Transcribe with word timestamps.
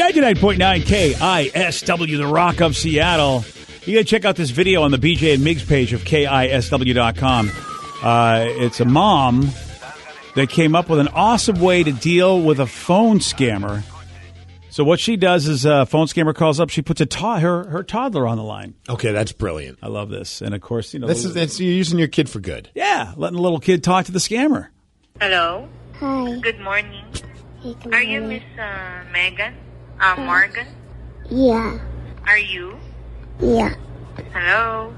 99.9 0.00 0.56
KISW, 0.84 2.16
the 2.16 2.26
Rock 2.26 2.62
of 2.62 2.74
Seattle. 2.74 3.44
You 3.84 3.96
got 3.96 4.00
to 4.00 4.04
check 4.04 4.24
out 4.24 4.34
this 4.34 4.48
video 4.48 4.82
on 4.82 4.92
the 4.92 4.96
BJ 4.96 5.34
and 5.34 5.42
Migs 5.42 5.68
page 5.68 5.92
of 5.92 6.04
KISW.com. 6.04 7.50
Uh, 8.02 8.44
it's 8.46 8.80
a 8.80 8.86
mom 8.86 9.50
that 10.36 10.48
came 10.48 10.74
up 10.74 10.88
with 10.88 11.00
an 11.00 11.08
awesome 11.08 11.60
way 11.60 11.82
to 11.82 11.92
deal 11.92 12.40
with 12.40 12.60
a 12.60 12.66
phone 12.66 13.18
scammer. 13.18 13.82
So 14.70 14.84
what 14.84 15.00
she 15.00 15.18
does 15.18 15.46
is 15.46 15.66
a 15.66 15.84
phone 15.84 16.06
scammer 16.06 16.34
calls 16.34 16.60
up, 16.60 16.70
she 16.70 16.80
puts 16.80 17.02
a 17.02 17.06
to- 17.06 17.38
her 17.40 17.64
her 17.68 17.82
toddler 17.82 18.26
on 18.26 18.38
the 18.38 18.42
line. 18.42 18.72
Okay, 18.88 19.12
that's 19.12 19.32
brilliant. 19.32 19.80
I 19.82 19.88
love 19.88 20.08
this, 20.08 20.40
and 20.40 20.54
of 20.54 20.62
course, 20.62 20.94
you 20.94 21.00
know, 21.00 21.08
This 21.08 21.26
is 21.26 21.34
that's, 21.34 21.60
you're 21.60 21.74
using 21.74 21.98
your 21.98 22.08
kid 22.08 22.30
for 22.30 22.40
good. 22.40 22.70
yeah, 22.74 23.12
letting 23.18 23.36
the 23.36 23.42
little 23.42 23.60
kid 23.60 23.84
talk 23.84 24.06
to 24.06 24.12
the 24.12 24.18
scammer. 24.18 24.68
Hello. 25.20 25.68
Hi. 25.96 26.38
Good 26.40 26.60
morning. 26.60 27.04
Hey, 27.60 27.74
good 27.82 27.92
Are 27.92 28.02
you. 28.02 28.22
Miss 28.22 28.42
uh, 28.58 29.04
Megan? 29.12 29.52
Uh, 30.00 30.16
Morgan? 30.16 30.66
Yeah. 31.28 31.78
Are 32.26 32.38
you? 32.38 32.80
Yeah. 33.38 33.74
Hello. 34.32 34.94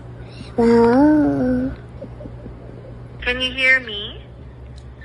Wow. 0.56 1.74
Can 3.20 3.40
you 3.40 3.50
hear 3.50 3.80
me? 3.80 4.22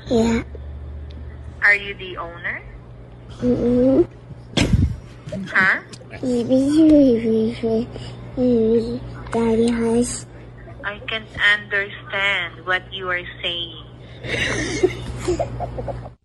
Yeah. 0.05 0.43
Are 1.63 1.73
you 1.73 1.95
the 1.95 2.15
owner? 2.17 2.61
Mm-hmm. 3.41 4.05
Huh? 5.49 5.81
Daddy 9.31 9.71
has. 9.71 10.27
I 10.83 10.99
can't 11.09 11.27
understand 11.57 12.65
what 12.67 12.93
you 12.93 13.09
are 13.09 13.25
saying. 13.41 13.81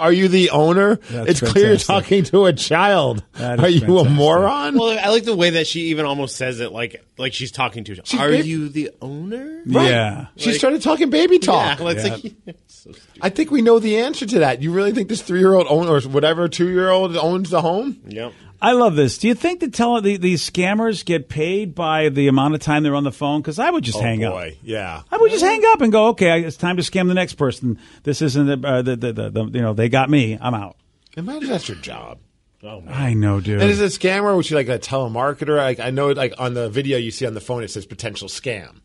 Are 0.00 0.12
you 0.12 0.28
the 0.28 0.50
owner? 0.50 0.96
That's 0.96 1.30
it's 1.42 1.52
clear 1.52 1.68
you're 1.68 1.76
talking 1.76 2.24
to 2.24 2.46
a 2.46 2.52
child. 2.52 3.22
That 3.34 3.60
Are 3.60 3.68
is 3.68 3.82
you 3.82 3.98
a 3.98 4.08
moron? 4.08 4.76
Well, 4.78 4.98
I 4.98 5.08
like 5.10 5.24
the 5.24 5.36
way 5.36 5.50
that 5.50 5.66
she 5.66 5.82
even 5.88 6.06
almost 6.06 6.36
says 6.36 6.60
it 6.60 6.72
like 6.72 7.04
like 7.18 7.32
she's 7.32 7.52
talking 7.52 7.84
to. 7.84 8.00
Are 8.18 8.30
did- 8.30 8.46
you 8.46 8.68
the 8.68 8.90
owner? 9.00 9.62
Yeah, 9.66 10.26
she 10.36 10.50
like- 10.50 10.58
started 10.58 10.82
talking 10.82 11.10
baby 11.10 11.34
Yeah, 11.36 11.46
talk. 11.46 11.80
like, 11.80 11.98
Yeah. 11.98 12.30
like 12.46 12.56
so. 12.66 12.90
I 13.20 13.28
think 13.28 13.50
we 13.50 13.62
know 13.62 13.78
the 13.78 13.98
answer 13.98 14.24
to 14.26 14.38
that. 14.40 14.62
You 14.62 14.72
really 14.72 14.92
think 14.92 15.08
this 15.08 15.22
three 15.22 15.40
year 15.40 15.54
old 15.54 15.66
owner 15.68 15.92
or 15.92 16.00
whatever 16.02 16.48
two 16.48 16.68
year 16.68 16.88
old 16.90 17.16
owns 17.16 17.50
the 17.50 17.60
home? 17.60 18.00
Yep. 18.06 18.32
I 18.62 18.72
love 18.72 18.94
this. 18.94 19.18
Do 19.18 19.28
you 19.28 19.34
think 19.34 19.60
that 19.60 19.72
tele- 19.72 20.02
the, 20.02 20.16
these 20.18 20.48
scammers 20.48 21.04
get 21.04 21.28
paid 21.28 21.74
by 21.74 22.10
the 22.10 22.28
amount 22.28 22.54
of 22.54 22.60
time 22.60 22.82
they're 22.82 22.94
on 22.94 23.04
the 23.04 23.12
phone? 23.12 23.40
Because 23.40 23.58
I 23.58 23.70
would 23.70 23.84
just 23.84 23.98
hang 23.98 24.22
up. 24.24 24.34
boy, 24.34 24.58
yeah. 24.62 25.02
I 25.10 25.16
would 25.16 25.30
just 25.30 25.44
hang 25.44 25.62
up 25.68 25.80
and 25.80 25.90
go, 25.90 26.08
okay, 26.08 26.42
it's 26.42 26.56
time 26.56 26.76
to 26.76 26.82
scam 26.82 27.08
the 27.08 27.14
next 27.14 27.34
person. 27.34 27.78
This 28.02 28.20
isn't 28.20 28.46
the, 28.60 28.68
uh, 28.68 28.82
the, 28.82 28.96
the, 28.96 29.12
the, 29.12 29.30
the 29.30 29.44
you 29.44 29.62
know, 29.62 29.72
they 29.72 29.88
got 29.88 30.10
me. 30.10 30.36
I'm 30.40 30.54
out. 30.54 30.76
Imagine 31.16 31.48
that's 31.48 31.68
your 31.68 31.78
job. 31.78 32.18
Oh 32.62 32.82
man. 32.82 32.92
I 32.94 33.14
know, 33.14 33.40
dude. 33.40 33.62
And 33.62 33.70
is 33.70 33.80
it 33.80 33.84
a 33.84 33.98
scammer? 33.98 34.36
Was 34.36 34.44
she 34.46 34.54
like 34.54 34.68
a 34.68 34.78
telemarketer? 34.78 35.56
Like 35.56 35.80
I 35.80 35.90
know, 35.90 36.08
like 36.10 36.34
on 36.38 36.52
the 36.52 36.68
video 36.68 36.98
you 36.98 37.10
see 37.10 37.24
on 37.26 37.32
the 37.32 37.40
phone, 37.40 37.62
it 37.64 37.70
says 37.70 37.86
potential 37.86 38.28
scam. 38.28 38.80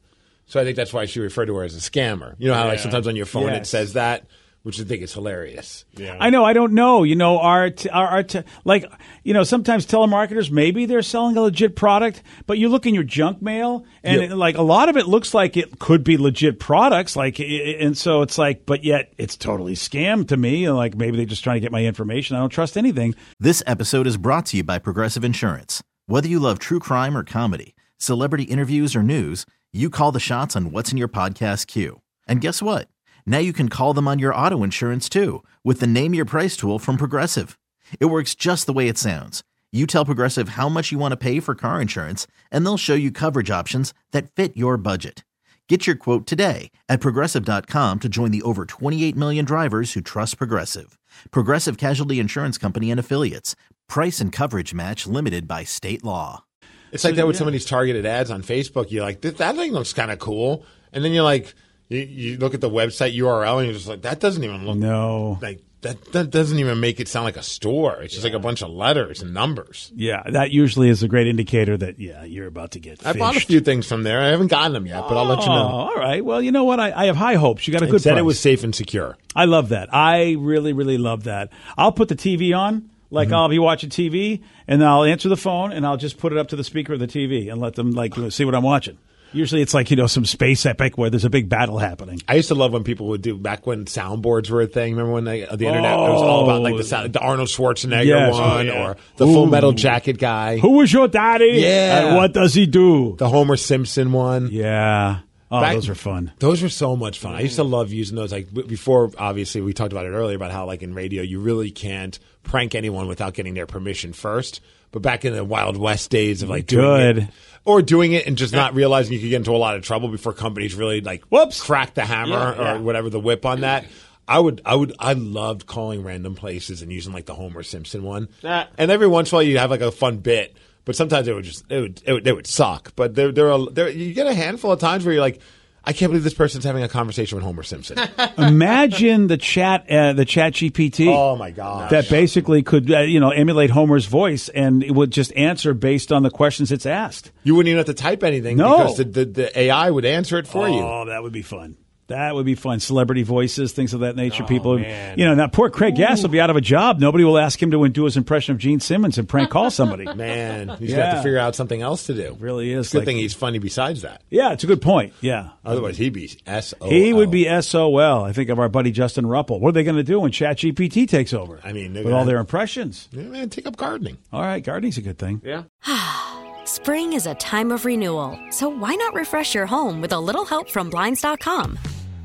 So 0.45 0.61
I 0.61 0.63
think 0.63 0.77
that's 0.77 0.93
why 0.93 1.05
she 1.05 1.19
referred 1.19 1.47
to 1.47 1.55
her 1.57 1.63
as 1.63 1.75
a 1.75 1.79
scammer. 1.79 2.35
You 2.37 2.47
know 2.47 2.53
how 2.53 2.67
like 2.67 2.79
sometimes 2.79 3.07
on 3.07 3.15
your 3.17 3.25
phone 3.25 3.49
it 3.49 3.67
says 3.67 3.93
that, 3.93 4.27
which 4.65 4.81
I 4.81 4.83
think 4.83 5.03
is 5.03 5.13
hilarious. 5.13 5.85
Yeah. 5.95 6.17
I 6.19 6.31
know. 6.31 6.43
I 6.43 6.53
don't 6.53 6.73
know. 6.73 7.03
You 7.03 7.15
know, 7.15 7.37
our, 7.37 7.69
t- 7.69 7.87
our, 7.89 8.07
our 8.07 8.23
t- 8.23 8.41
like, 8.63 8.83
you 9.23 9.31
know, 9.31 9.43
sometimes 9.43 9.85
telemarketers, 9.85 10.49
maybe 10.49 10.87
they're 10.87 11.03
selling 11.03 11.37
a 11.37 11.41
legit 11.41 11.75
product, 11.75 12.23
but 12.47 12.57
you 12.57 12.67
look 12.69 12.87
in 12.87 12.95
your 12.95 13.03
junk 13.03 13.43
mail 13.43 13.85
and 14.03 14.21
Yep. 14.21 14.31
it, 14.31 14.35
like 14.35 14.57
a 14.57 14.63
lot 14.63 14.89
of 14.89 14.97
it 14.97 15.07
looks 15.07 15.35
like 15.35 15.55
it 15.55 15.77
could 15.77 16.03
be 16.03 16.17
legit 16.17 16.59
products. 16.59 17.15
Like, 17.15 17.39
i- 17.39 17.43
i- 17.43 17.77
and 17.79 17.95
so 17.95 18.23
it's 18.23 18.39
like, 18.39 18.65
but 18.65 18.83
yet 18.83 19.13
it's 19.19 19.37
totally 19.37 19.75
scam 19.75 20.27
to 20.29 20.35
me. 20.37 20.65
And 20.65 20.75
like, 20.75 20.95
maybe 20.95 21.15
they're 21.17 21.27
just 21.27 21.43
trying 21.43 21.57
to 21.57 21.61
get 21.61 21.71
my 21.71 21.85
information. 21.85 22.35
I 22.35 22.39
don't 22.39 22.49
trust 22.49 22.75
anything. 22.75 23.13
This 23.39 23.61
episode 23.67 24.07
is 24.07 24.17
brought 24.17 24.47
to 24.47 24.57
you 24.57 24.63
by 24.63 24.79
Progressive 24.79 25.23
Insurance. 25.23 25.83
Whether 26.07 26.27
you 26.27 26.39
love 26.39 26.57
true 26.57 26.79
crime 26.79 27.15
or 27.15 27.23
comedy, 27.23 27.75
celebrity 27.99 28.45
interviews 28.45 28.95
or 28.95 29.03
news, 29.03 29.45
you 29.71 29.91
call 29.91 30.11
the 30.11 30.19
shots 30.19 30.55
on 30.55 30.71
what's 30.71 30.91
in 30.91 30.97
your 30.97 31.07
podcast 31.07 31.67
queue. 31.67 32.01
And 32.27 32.41
guess 32.41 32.63
what? 32.63 32.87
Now 33.25 33.39
you 33.39 33.53
can 33.53 33.69
call 33.69 33.93
them 33.93 34.07
on 34.07 34.19
your 34.19 34.33
auto 34.33 34.63
insurance 34.63 35.09
too 35.09 35.43
with 35.63 35.79
the 35.79 35.87
Name 35.87 36.13
Your 36.13 36.25
Price 36.25 36.57
tool 36.57 36.79
from 36.79 36.97
Progressive. 36.97 37.57
It 37.99 38.05
works 38.05 38.33
just 38.33 38.65
the 38.65 38.73
way 38.73 38.87
it 38.87 38.97
sounds. 38.97 39.43
You 39.71 39.85
tell 39.85 40.05
Progressive 40.05 40.49
how 40.49 40.69
much 40.69 40.91
you 40.91 40.97
want 40.97 41.11
to 41.11 41.17
pay 41.17 41.41
for 41.41 41.53
car 41.53 41.81
insurance, 41.81 42.27
and 42.49 42.65
they'll 42.65 42.77
show 42.77 42.93
you 42.93 43.11
coverage 43.11 43.51
options 43.51 43.93
that 44.11 44.31
fit 44.31 44.55
your 44.55 44.77
budget. 44.77 45.25
Get 45.67 45.85
your 45.85 45.97
quote 45.97 46.25
today 46.25 46.71
at 46.87 47.01
progressive.com 47.01 47.99
to 47.99 48.07
join 48.07 48.31
the 48.31 48.43
over 48.43 48.65
28 48.65 49.15
million 49.17 49.43
drivers 49.43 49.91
who 49.93 50.01
trust 50.01 50.37
Progressive. 50.37 50.97
Progressive 51.31 51.77
Casualty 51.77 52.19
Insurance 52.19 52.57
Company 52.57 52.89
and 52.89 52.99
Affiliates. 52.99 53.55
Price 53.89 54.21
and 54.21 54.31
coverage 54.31 54.73
match 54.73 55.05
limited 55.07 55.45
by 55.45 55.65
state 55.65 56.05
law. 56.05 56.45
It's 56.93 57.03
like 57.03 57.15
that 57.15 57.27
with 57.27 57.35
some 57.35 57.47
of 57.47 57.51
these 57.51 57.65
targeted 57.65 58.05
ads 58.05 58.31
on 58.31 58.43
Facebook. 58.43 58.91
You're 58.91 59.03
like, 59.03 59.19
that 59.21 59.55
thing 59.55 59.73
looks 59.73 59.91
kind 59.91 60.11
of 60.11 60.19
cool, 60.19 60.65
and 60.93 61.03
then 61.03 61.11
you're 61.11 61.23
like, 61.23 61.53
you, 61.89 61.99
you 61.99 62.37
look 62.37 62.53
at 62.53 62.61
the 62.61 62.69
website 62.69 63.15
URL, 63.17 63.57
and 63.57 63.65
you're 63.65 63.73
just 63.73 63.87
like, 63.87 64.01
that 64.03 64.19
doesn't 64.19 64.43
even 64.43 64.65
look 64.65 64.77
No. 64.77 65.37
like 65.41 65.61
that. 65.81 66.03
That 66.13 66.31
doesn't 66.31 66.57
even 66.57 66.79
make 66.79 66.99
it 66.99 67.07
sound 67.07 67.25
like 67.25 67.37
a 67.37 67.43
store. 67.43 68.01
It's 68.01 68.13
just 68.13 68.23
like 68.23 68.33
a 68.33 68.39
bunch 68.39 68.63
of 68.63 68.69
letters 68.71 69.21
and 69.21 69.35
numbers. 69.35 69.91
Yeah. 69.95 70.23
That 70.31 70.49
usually 70.49 70.89
is 70.89 71.03
a 71.03 71.07
great 71.07 71.27
indicator 71.27 71.77
that, 71.77 71.99
yeah, 71.99 72.23
you're 72.23 72.47
about 72.47 72.71
to 72.71 72.79
get 72.79 73.05
I 73.05 73.13
bought 73.13 73.37
a 73.37 73.39
few 73.39 73.59
things 73.59 73.87
from 73.87 74.01
there. 74.01 74.19
I 74.19 74.27
haven't 74.29 74.47
gotten 74.47 74.73
them 74.73 74.87
yet, 74.87 75.03
but 75.07 75.15
I'll 75.15 75.25
let 75.25 75.45
you 75.45 75.51
Oh, 75.51 75.55
know. 75.55 75.67
all 75.67 75.93
right. 75.95 76.25
Well, 76.25 76.41
you 76.41 76.51
know 76.51 76.63
what? 76.63 76.79
I, 76.79 76.91
I 76.91 77.05
have 77.05 77.15
high 77.17 77.35
hopes. 77.35 77.67
You 77.67 77.71
got 77.73 77.83
a 77.83 77.85
It 77.85 77.91
good 77.91 78.01
said 78.01 78.11
price. 78.13 78.19
it 78.21 78.25
was 78.25 78.39
safe 78.39 78.63
and 78.63 78.73
secure. 78.73 79.15
I 79.35 79.45
love 79.45 79.69
that. 79.69 79.93
I 79.93 80.35
really, 80.39 80.73
really 80.73 80.97
love 80.97 81.25
that. 81.25 81.51
I'll 81.77 81.91
put 81.91 82.07
the 82.07 82.15
TV 82.15 82.57
on. 82.57 82.89
Like 83.11 83.27
Mm-hmm. 83.27 83.35
I'll 83.35 83.49
be 83.49 83.59
watching 83.59 83.91
TV 83.91 84.41
and 84.67 84.83
I'll 84.83 85.03
answer 85.03 85.29
the 85.29 85.37
phone 85.37 85.71
and 85.71 85.85
I'll 85.85 85.97
just 85.97 86.17
put 86.17 86.31
it 86.31 86.39
up 86.39 86.47
to 86.47 86.55
the 86.55 86.63
speaker 86.63 86.93
of 86.93 86.99
the 86.99 87.07
TV 87.07 87.51
and 87.51 87.61
let 87.61 87.75
them 87.75 87.91
like 87.91 88.15
see 88.31 88.43
what 88.43 88.55
I'm 88.55 88.63
watching. 88.63 88.97
Usually 89.35 89.61
it's 89.61 89.73
like, 89.73 89.91
you 89.91 89.97
know, 89.97 90.07
some 90.07 90.25
space 90.25 90.65
epic 90.65 90.97
where 90.97 91.09
there's 91.09 91.25
a 91.25 91.29
big 91.29 91.49
battle 91.49 91.77
happening. 91.77 92.21
I 92.27 92.35
used 92.35 92.47
to 92.47 92.55
love 92.55 92.73
when 92.73 92.83
people 92.83 93.07
would 93.07 93.21
do 93.21 93.37
back 93.37 93.67
when 93.67 93.85
soundboards 93.85 94.49
were 94.49 94.61
a 94.61 94.67
thing. 94.67 94.93
Remember 94.93 95.11
when 95.13 95.25
they, 95.25 95.41
the 95.41 95.65
internet 95.65 95.93
it 95.93 96.11
was 96.11 96.21
all 96.21 96.43
about 96.45 96.61
like 96.61 96.75
the, 96.75 96.79
oh. 96.79 96.83
sound, 96.83 97.13
the 97.13 97.19
Arnold 97.19 97.49
Schwarzenegger 97.49 98.05
Yes. 98.05 98.33
one 98.33 98.43
Oh, 98.43 98.61
yeah. 98.61 98.87
or 98.91 98.97
the 99.17 99.25
Full 99.25 99.43
Ooh. 99.43 99.49
Metal 99.51 99.71
Jacket 99.73 100.17
guy, 100.17 100.57
Who 100.57 100.77
was 100.77 100.91
your 100.91 101.07
daddy? 101.07 101.53
Yeah. 101.61 102.07
And 102.07 102.15
what 102.15 102.33
does 102.33 102.53
he 102.53 102.65
do? 102.65 103.15
the 103.17 103.29
Homer 103.29 103.57
Simpson 103.57 104.11
one. 104.11 104.49
Yeah. 104.51 105.19
Oh, 105.51 105.61
Back- 105.61 105.75
those 105.75 105.89
are 105.89 105.95
fun. 105.95 106.31
Those 106.39 106.63
were 106.63 106.69
so 106.69 106.95
much 106.95 107.19
fun. 107.19 107.35
I 107.35 107.41
used 107.41 107.55
to 107.57 107.63
love 107.63 107.93
using 107.93 108.15
those. 108.15 108.31
Like 108.31 108.51
b- 108.53 108.63
before, 108.63 109.11
obviously, 109.17 109.61
we 109.61 109.73
talked 109.73 109.91
about 109.91 110.05
it 110.05 110.09
earlier 110.09 110.35
about 110.35 110.51
how, 110.51 110.65
like 110.65 110.81
in 110.81 110.93
radio, 110.95 111.21
you 111.21 111.39
really 111.39 111.69
can't 111.71 112.17
prank 112.43 112.73
anyone 112.73 113.07
without 113.07 113.33
getting 113.35 113.53
their 113.53 113.67
permission 113.67 114.11
first. 114.11 114.59
But 114.95 115.01
back 115.01 115.25
in 115.25 115.33
the 115.33 115.43
Wild 115.43 115.75
West 115.75 116.09
days 116.09 116.41
of 116.41 116.47
like 116.47 116.67
doing 116.67 116.85
Good. 116.85 117.17
it, 117.17 117.29
or 117.65 117.81
doing 117.81 118.13
it 118.13 118.27
and 118.27 118.37
just 118.37 118.53
not 118.53 118.73
realizing 118.75 119.11
you 119.11 119.19
could 119.19 119.27
get 119.29 119.35
into 119.35 119.51
a 119.51 119.57
lot 119.57 119.75
of 119.75 119.81
trouble 119.83 120.07
before 120.07 120.31
companies 120.31 120.73
really 120.73 121.01
like 121.01 121.25
Whoops. 121.25 121.59
crack 121.61 121.95
the 121.95 122.05
hammer 122.05 122.31
Yeah, 122.31 122.55
yeah. 122.55 122.75
or 122.75 122.81
whatever 122.81 123.09
the 123.09 123.19
whip 123.19 123.45
on 123.45 123.59
that. 123.59 123.83
I 124.25 124.39
would, 124.39 124.61
I 124.63 124.73
would, 124.73 124.93
I 124.97 125.11
loved 125.11 125.65
calling 125.67 126.01
random 126.01 126.33
places 126.35 126.81
and 126.81 126.93
using 126.93 127.11
like 127.11 127.25
the 127.25 127.33
Homer 127.33 127.61
Simpson 127.61 128.03
one. 128.03 128.29
Ah. 128.45 128.69
And 128.77 128.89
every 128.89 129.07
once 129.07 129.31
in 129.31 129.35
a 129.35 129.39
while, 129.39 129.43
you'd 129.43 129.59
have 129.59 129.69
like 129.69 129.81
a 129.81 129.91
fun 129.91 130.19
bit, 130.19 130.55
but 130.85 130.95
sometimes 130.95 131.27
it 131.27 131.33
would 131.35 131.43
just, 131.43 131.65
it 131.69 131.81
would, 131.81 132.01
it 132.05 132.13
would, 132.13 132.27
it 132.27 132.33
would 132.33 132.47
suck. 132.47 132.93
But 132.95 133.15
there, 133.15 133.33
there 133.33 133.51
are, 133.51 133.69
there, 133.69 133.89
you 133.89 134.13
get 134.13 134.27
a 134.27 134.33
handful 134.33 134.71
of 134.71 134.79
times 134.79 135.03
where 135.03 135.11
you're 135.13 135.21
like, 135.21 135.41
I 135.87 135.93
can't 135.93 136.11
believe 136.11 136.23
this 136.23 136.33
person's 136.33 136.63
having 136.63 136.83
a 136.83 136.89
conversation 136.89 137.35
with 137.35 137.45
Homer 137.45 137.63
Simpson. 137.63 137.97
Imagine 138.37 139.27
the 139.27 139.37
chat, 139.37 139.89
uh, 139.89 140.13
the 140.13 140.25
chat 140.25 140.53
GPT. 140.53 141.07
oh 141.07 141.35
my 141.35 141.51
god! 141.51 141.89
that 141.91 142.09
basically 142.09 142.63
could 142.63 142.91
uh, 142.91 142.99
you 143.01 143.19
know 143.19 143.29
emulate 143.29 143.69
Homer's 143.69 144.05
voice 144.05 144.49
and 144.49 144.83
it 144.83 144.91
would 144.91 145.11
just 145.11 145.31
answer 145.35 145.73
based 145.73 146.11
on 146.11 146.23
the 146.23 146.29
questions 146.31 146.71
it's 146.71 146.85
asked. 146.85 147.31
you 147.43 147.55
wouldn't 147.55 147.69
even 147.69 147.77
have 147.77 147.85
to 147.87 147.93
type 147.93 148.23
anything 148.23 148.57
No. 148.57 148.77
because 148.77 148.97
the, 148.97 149.03
the, 149.05 149.25
the 149.25 149.59
AI 149.59 149.89
would 149.91 150.05
answer 150.05 150.37
it 150.37 150.47
for 150.47 150.67
you. 150.67 150.79
Oh, 150.81 151.05
that 151.05 151.21
would 151.23 151.33
be 151.33 151.41
fun. 151.41 151.77
That 152.07 152.35
would 152.35 152.45
be 152.45 152.53
fun. 152.53 152.79
Celebrity 152.79 153.23
voices, 153.23 153.71
things 153.73 153.93
of 153.95 154.01
that 154.01 154.15
nature. 154.15 154.43
Oh, 154.43 154.47
People, 154.47 154.77
man. 154.77 155.17
you 155.17 155.25
know, 155.25 155.33
now 155.33 155.47
poor 155.47 155.71
Craig 155.71 155.95
Gass 155.95 156.21
will 156.21 156.29
be 156.29 156.39
out 156.39 156.51
of 156.51 156.55
a 156.55 156.61
job. 156.61 156.99
Nobody 156.99 157.23
will 157.23 157.37
ask 157.39 157.61
him 157.61 157.71
to 157.71 157.89
do 157.89 158.05
his 158.05 158.15
impression 158.15 158.53
of 158.53 158.59
Gene 158.59 158.79
Simmons 158.79 159.17
and 159.17 159.27
prank 159.27 159.49
call 159.49 159.71
somebody. 159.71 160.05
Man, 160.15 160.69
he's 160.77 160.91
Yeah. 160.91 160.97
got 160.97 161.13
to 161.17 161.23
figure 161.23 161.39
out 161.39 161.55
something 161.55 161.81
else 161.81 162.05
to 162.05 162.13
do. 162.13 162.37
Really 162.39 162.71
is 162.73 162.85
It's 162.85 162.89
a 162.89 162.97
good 162.97 162.99
like- 162.99 163.05
thing 163.07 163.17
he's 163.17 163.33
funny 163.33 163.57
besides 163.57 164.03
that. 164.03 164.21
Yeah, 164.29 164.51
it's 164.53 164.63
a 164.63 164.67
good 164.67 164.83
point. 164.83 165.13
Yeah. 165.21 165.49
Otherwise, 165.65 165.97
he'd 165.97 166.13
be 166.13 166.29
S 166.45 166.75
O. 166.79 166.89
He 166.89 167.11
would 167.11 167.31
be 167.31 167.45
SOL. 167.61 168.23
I 168.23 168.33
think 168.33 168.49
of 168.51 168.59
our 168.59 168.69
buddy 168.69 168.91
Justin 168.91 169.25
Rupple. 169.25 169.59
What 169.59 169.69
are 169.69 169.71
they 169.73 169.83
going 169.83 169.95
to 169.97 170.03
do 170.03 170.19
when 170.19 170.31
ChatGPT 170.31 171.07
takes 171.07 171.33
over? 171.33 171.59
I 171.63 171.73
mean, 171.73 171.93
with 171.95 172.05
all 172.05 172.11
gonna- 172.11 172.25
their 172.25 172.37
impressions. 172.39 173.09
Yeah, 173.11 173.23
man, 173.23 173.49
take 173.49 173.65
up 173.65 173.77
gardening. 173.77 174.17
All 174.31 174.41
right, 174.41 174.63
gardening's 174.63 174.99
a 174.99 175.01
good 175.01 175.17
thing. 175.17 175.41
Yeah. 175.43 175.63
Spring 176.65 177.13
is 177.13 177.25
a 177.27 177.35
time 177.35 177.71
of 177.71 177.85
renewal, 177.85 178.39
so 178.49 178.69
why 178.69 178.95
not 178.95 179.13
refresh 179.13 179.53
your 179.53 179.65
home 179.67 180.01
with 180.01 180.11
a 180.11 180.19
little 180.19 180.45
help 180.45 180.69
from 180.69 180.89
Blinds.com? 180.89 181.77